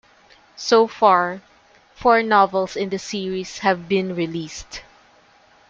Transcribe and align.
So 0.55 0.87
far 0.87 1.41
four 1.93 2.23
novels 2.23 2.75
in 2.75 2.89
the 2.89 2.97
series 2.97 3.59
have 3.59 3.87
been 3.87 4.15
released. 4.15 4.81